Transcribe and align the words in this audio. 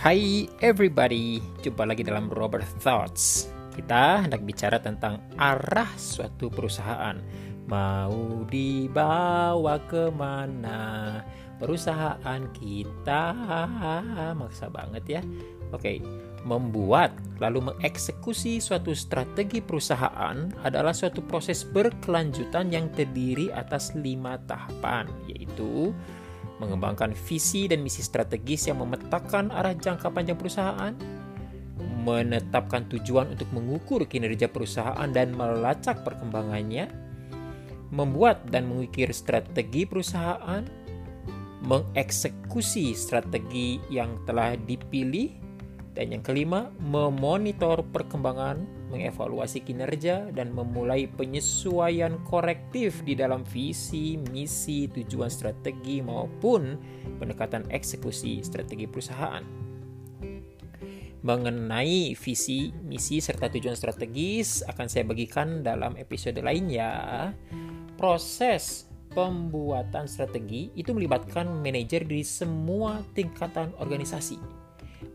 Hai 0.00 0.48
everybody, 0.64 1.44
jumpa 1.60 1.84
lagi 1.84 2.00
dalam 2.00 2.32
Robert 2.32 2.64
Thoughts. 2.80 3.52
Kita 3.76 4.24
hendak 4.24 4.48
bicara 4.48 4.80
tentang 4.80 5.20
arah 5.36 5.92
suatu 6.00 6.48
perusahaan. 6.48 7.20
Mau 7.68 8.48
dibawa 8.48 9.76
ke 9.84 10.08
mana 10.08 11.20
perusahaan 11.60 12.40
kita? 12.56 13.24
Maksa 14.32 14.72
banget 14.72 15.20
ya. 15.20 15.22
Oke, 15.68 16.00
membuat 16.48 17.12
lalu 17.36 17.68
mengeksekusi 17.68 18.56
suatu 18.56 18.96
strategi 18.96 19.60
perusahaan 19.60 20.48
adalah 20.64 20.96
suatu 20.96 21.20
proses 21.20 21.60
berkelanjutan 21.60 22.72
yang 22.72 22.88
terdiri 22.96 23.52
atas 23.52 23.92
lima 23.92 24.40
tahapan, 24.48 25.12
yaitu 25.28 25.92
mengembangkan 26.60 27.16
visi 27.16 27.66
dan 27.66 27.80
misi 27.80 28.04
strategis 28.04 28.68
yang 28.68 28.84
memetakan 28.84 29.48
arah 29.48 29.72
jangka 29.72 30.12
panjang 30.12 30.36
perusahaan, 30.36 30.92
menetapkan 32.04 32.84
tujuan 32.92 33.32
untuk 33.32 33.48
mengukur 33.56 34.04
kinerja 34.04 34.52
perusahaan 34.52 35.08
dan 35.08 35.32
melacak 35.32 36.04
perkembangannya, 36.04 36.92
membuat 37.90 38.44
dan 38.52 38.68
mengukir 38.68 39.08
strategi 39.16 39.88
perusahaan, 39.88 40.62
mengeksekusi 41.64 42.92
strategi 42.92 43.80
yang 43.88 44.20
telah 44.28 44.56
dipilih, 44.56 45.32
dan 45.96 46.12
yang 46.14 46.22
kelima, 46.22 46.70
memonitor 46.80 47.82
perkembangan, 47.88 48.79
mengevaluasi 48.90 49.62
kinerja, 49.62 50.34
dan 50.34 50.50
memulai 50.50 51.06
penyesuaian 51.06 52.18
korektif 52.26 53.00
di 53.06 53.14
dalam 53.14 53.46
visi, 53.46 54.18
misi, 54.34 54.90
tujuan 54.90 55.30
strategi, 55.30 56.02
maupun 56.02 56.76
pendekatan 57.22 57.70
eksekusi 57.70 58.42
strategi 58.42 58.90
perusahaan. 58.90 59.42
Mengenai 61.20 62.16
visi, 62.16 62.72
misi, 62.84 63.20
serta 63.20 63.52
tujuan 63.52 63.76
strategis 63.76 64.64
akan 64.64 64.86
saya 64.88 65.04
bagikan 65.04 65.60
dalam 65.60 65.94
episode 66.00 66.40
lainnya. 66.40 67.30
Proses 68.00 68.88
pembuatan 69.12 70.08
strategi 70.08 70.72
itu 70.72 70.96
melibatkan 70.96 71.60
manajer 71.60 72.08
di 72.08 72.24
semua 72.24 73.04
tingkatan 73.12 73.76
organisasi 73.76 74.59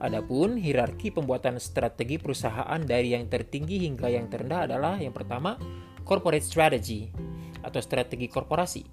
Adapun 0.02 0.60
hierarki 0.60 1.14
pembuatan 1.14 1.62
strategi 1.62 2.20
perusahaan 2.20 2.82
dari 2.84 3.16
yang 3.16 3.30
tertinggi 3.32 3.86
hingga 3.88 4.12
yang 4.12 4.28
terendah 4.28 4.68
adalah 4.68 5.00
yang 5.00 5.16
pertama 5.16 5.56
corporate 6.06 6.44
strategy 6.46 7.10
atau 7.66 7.82
strategi 7.82 8.30
korporasi. 8.30 8.84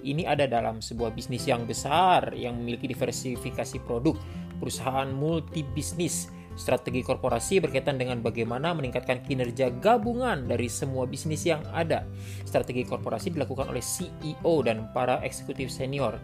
Ini 0.00 0.24
ada 0.24 0.48
dalam 0.48 0.80
sebuah 0.80 1.12
bisnis 1.12 1.44
yang 1.44 1.68
besar 1.68 2.32
yang 2.32 2.56
memiliki 2.56 2.88
diversifikasi 2.88 3.84
produk, 3.84 4.16
perusahaan 4.56 5.08
multi 5.12 5.60
bisnis. 5.60 6.32
Strategi 6.56 7.00
korporasi 7.00 7.62
berkaitan 7.62 7.96
dengan 7.96 8.20
bagaimana 8.20 8.76
meningkatkan 8.76 9.24
kinerja 9.24 9.72
gabungan 9.80 10.44
dari 10.44 10.68
semua 10.68 11.08
bisnis 11.08 11.46
yang 11.46 11.64
ada. 11.72 12.04
Strategi 12.44 12.84
korporasi 12.84 13.32
dilakukan 13.32 13.70
oleh 13.72 13.80
CEO 13.80 14.60
dan 14.60 14.88
para 14.92 15.20
eksekutif 15.24 15.72
senior 15.72 16.20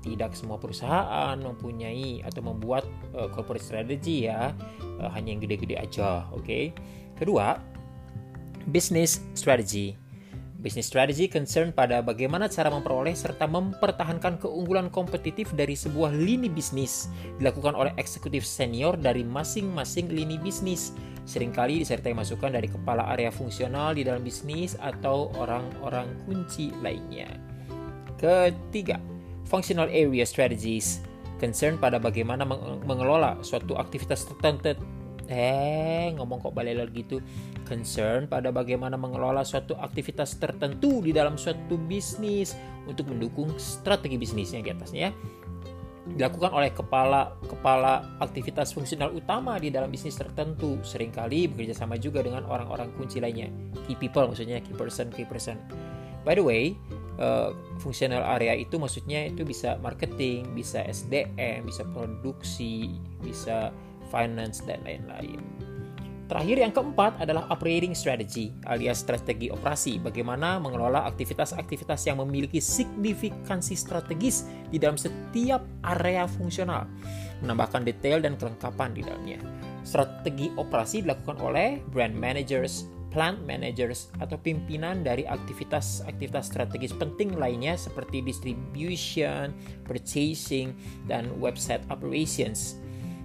tidak 0.00 0.32
semua 0.32 0.56
perusahaan 0.56 1.36
mempunyai 1.36 2.24
atau 2.24 2.40
membuat 2.44 2.88
uh, 3.12 3.28
corporate 3.32 3.64
strategy 3.64 4.28
ya 4.28 4.52
uh, 5.00 5.10
hanya 5.12 5.36
yang 5.36 5.40
gede-gede 5.44 5.76
aja 5.76 6.26
oke 6.32 6.44
okay? 6.44 6.64
kedua 7.16 7.60
business 8.68 9.20
strategy 9.36 9.96
Business 10.60 10.92
strategy 10.92 11.24
concern 11.24 11.72
pada 11.72 12.04
bagaimana 12.04 12.44
cara 12.44 12.68
memperoleh 12.68 13.16
serta 13.16 13.48
mempertahankan 13.48 14.36
keunggulan 14.36 14.92
kompetitif 14.92 15.48
dari 15.56 15.72
sebuah 15.72 16.12
lini 16.12 16.52
bisnis 16.52 17.08
dilakukan 17.40 17.72
oleh 17.72 17.96
eksekutif 17.96 18.44
senior 18.44 19.00
dari 19.00 19.24
masing-masing 19.24 20.12
lini 20.12 20.36
bisnis. 20.36 20.92
Seringkali 21.24 21.80
disertai 21.80 22.12
masukan 22.12 22.52
dari 22.52 22.68
kepala 22.68 23.08
area 23.08 23.32
fungsional 23.32 23.96
di 23.96 24.04
dalam 24.04 24.20
bisnis 24.20 24.76
atau 24.76 25.32
orang-orang 25.40 26.12
kunci 26.28 26.68
lainnya. 26.84 27.40
Ketiga, 28.20 29.00
functional 29.50 29.90
area 29.90 30.22
strategies 30.22 31.02
concern 31.42 31.74
pada 31.74 31.98
bagaimana 31.98 32.46
mengelola 32.86 33.42
suatu 33.42 33.74
aktivitas 33.74 34.30
tertentu. 34.30 34.78
Eh 35.30 36.10
ngomong 36.18 36.42
kok 36.42 36.54
balelor 36.54 36.90
gitu 36.90 37.22
concern 37.62 38.26
pada 38.26 38.50
bagaimana 38.50 38.98
mengelola 38.98 39.46
suatu 39.46 39.78
aktivitas 39.78 40.42
tertentu 40.42 40.98
di 41.02 41.14
dalam 41.14 41.38
suatu 41.38 41.78
bisnis 41.78 42.58
untuk 42.90 43.06
mendukung 43.06 43.54
strategi 43.54 44.18
bisnisnya 44.18 44.62
di 44.62 44.70
atasnya 44.74 45.00
ya. 45.06 45.12
Dilakukan 46.10 46.50
oleh 46.50 46.74
kepala 46.74 47.38
kepala 47.46 48.18
aktivitas 48.18 48.74
fungsional 48.74 49.14
utama 49.14 49.54
di 49.62 49.70
dalam 49.70 49.86
bisnis 49.86 50.18
tertentu 50.18 50.82
sering 50.82 51.14
kali 51.14 51.46
bekerja 51.46 51.78
sama 51.86 51.94
juga 51.94 52.26
dengan 52.26 52.42
orang-orang 52.50 52.90
kunci 52.98 53.22
lainnya. 53.22 53.46
Key 53.86 53.94
people 53.94 54.26
maksudnya 54.26 54.58
key 54.58 54.74
person 54.74 55.14
key 55.14 55.22
person. 55.22 55.62
By 56.26 56.34
the 56.34 56.42
way 56.42 56.74
uh, 57.18 57.56
fungsional 57.82 58.22
area 58.38 58.54
itu 58.54 58.78
maksudnya 58.78 59.26
itu 59.26 59.42
bisa 59.42 59.80
marketing, 59.82 60.54
bisa 60.54 60.84
SDM, 60.84 61.66
bisa 61.66 61.82
produksi, 61.90 62.94
bisa 63.24 63.74
finance 64.12 64.62
dan 64.66 64.82
lain-lain. 64.86 65.40
Terakhir 66.30 66.62
yang 66.62 66.70
keempat 66.70 67.18
adalah 67.18 67.50
operating 67.50 67.90
strategy 67.90 68.54
alias 68.70 69.02
strategi 69.02 69.50
operasi. 69.50 69.98
Bagaimana 69.98 70.62
mengelola 70.62 71.02
aktivitas-aktivitas 71.10 72.06
yang 72.06 72.22
memiliki 72.22 72.62
signifikansi 72.62 73.74
strategis 73.74 74.46
di 74.70 74.78
dalam 74.78 74.94
setiap 74.94 75.66
area 75.82 76.30
fungsional. 76.30 76.86
Menambahkan 77.42 77.82
detail 77.82 78.22
dan 78.22 78.38
kelengkapan 78.38 78.94
di 78.94 79.02
dalamnya. 79.02 79.42
Strategi 79.82 80.54
operasi 80.54 81.02
dilakukan 81.02 81.42
oleh 81.42 81.82
brand 81.90 82.14
managers, 82.14 82.86
plant 83.10 83.42
managers 83.42 84.08
atau 84.22 84.38
pimpinan 84.38 85.02
dari 85.02 85.26
aktivitas-aktivitas 85.26 86.54
strategis 86.54 86.94
penting 86.94 87.34
lainnya 87.36 87.74
seperti 87.74 88.22
distribution, 88.22 89.50
purchasing, 89.84 90.72
dan 91.10 91.28
website 91.42 91.82
operations. 91.90 92.78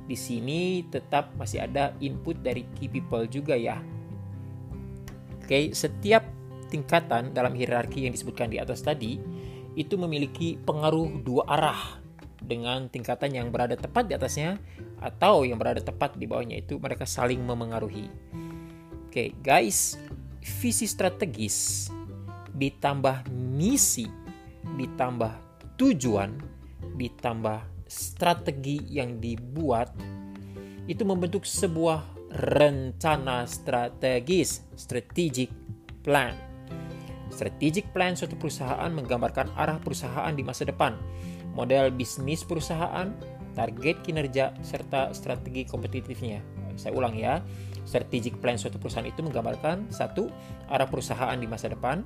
Di 0.06 0.18
sini 0.18 0.86
tetap 0.90 1.34
masih 1.38 1.66
ada 1.66 1.94
input 2.02 2.42
dari 2.42 2.66
key 2.78 2.90
people 2.90 3.26
juga 3.30 3.58
ya. 3.58 3.82
Oke, 5.42 5.74
setiap 5.78 6.26
tingkatan 6.74 7.34
dalam 7.34 7.54
hierarki 7.54 8.10
yang 8.10 8.14
disebutkan 8.14 8.50
di 8.50 8.58
atas 8.58 8.82
tadi 8.82 9.22
itu 9.78 9.94
memiliki 10.02 10.58
pengaruh 10.58 11.22
dua 11.22 11.46
arah 11.46 12.02
dengan 12.42 12.90
tingkatan 12.90 13.34
yang 13.34 13.48
berada 13.50 13.74
tepat 13.78 14.10
di 14.10 14.14
atasnya 14.14 14.58
atau 15.02 15.46
yang 15.46 15.58
berada 15.58 15.82
tepat 15.82 16.18
di 16.18 16.30
bawahnya 16.30 16.62
itu 16.62 16.78
mereka 16.78 17.06
saling 17.06 17.42
memengaruhi. 17.42 18.10
Oke, 19.16 19.32
guys, 19.40 19.96
visi 20.60 20.84
strategis 20.84 21.88
ditambah 22.52 23.32
misi, 23.32 24.04
ditambah 24.76 25.32
tujuan, 25.80 26.36
ditambah 27.00 27.64
strategi 27.88 28.84
yang 28.92 29.24
dibuat 29.24 29.96
itu 30.92 31.08
membentuk 31.08 31.48
sebuah 31.48 32.04
rencana 32.60 33.48
strategis, 33.48 34.68
strategic 34.76 35.48
plan. 36.04 36.36
Strategic 37.32 37.88
plan 37.96 38.20
suatu 38.20 38.36
perusahaan 38.36 38.92
menggambarkan 38.92 39.48
arah 39.56 39.80
perusahaan 39.80 40.36
di 40.36 40.44
masa 40.44 40.68
depan, 40.68 40.92
model 41.56 41.88
bisnis 41.88 42.44
perusahaan, 42.44 43.16
target 43.56 43.96
kinerja, 44.04 44.52
serta 44.60 45.16
strategi 45.16 45.64
kompetitifnya. 45.64 46.65
Saya 46.76 46.94
ulang 46.94 47.16
ya 47.16 47.40
Strategic 47.86 48.42
plan 48.42 48.58
suatu 48.58 48.82
perusahaan 48.82 49.06
itu 49.06 49.22
menggambarkan 49.22 49.94
satu 49.94 50.34
arah 50.68 50.90
perusahaan 50.90 51.38
di 51.38 51.46
masa 51.46 51.70
depan, 51.70 52.02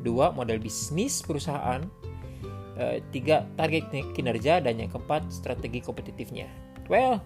dua 0.00 0.32
model 0.32 0.56
bisnis 0.56 1.20
perusahaan, 1.20 1.84
eh, 2.80 3.04
tiga 3.12 3.44
target 3.60 3.92
kinerja 4.16 4.64
dan 4.64 4.80
yang 4.80 4.88
keempat 4.88 5.28
strategi 5.28 5.84
kompetitifnya. 5.84 6.48
Well, 6.88 7.20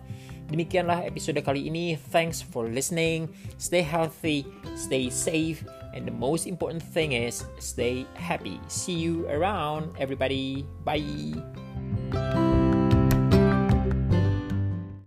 demikianlah 0.51 1.07
episode 1.07 1.39
kali 1.43 1.71
ini. 1.71 1.95
Thanks 2.11 2.43
for 2.43 2.67
listening. 2.67 3.31
Stay 3.63 3.83
healthy, 3.83 4.47
stay 4.75 5.11
safe, 5.11 5.63
and 5.95 6.03
the 6.07 6.15
most 6.15 6.51
important 6.51 6.83
thing 6.83 7.15
is 7.15 7.47
stay 7.63 8.07
happy. 8.19 8.59
See 8.67 8.95
you 8.95 9.27
around, 9.31 9.95
everybody. 10.03 10.67
Bye. 10.83 11.39